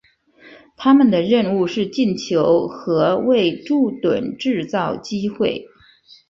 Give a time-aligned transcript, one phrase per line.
[0.77, 5.67] 他们的任务是进球和为柱趸制造机会。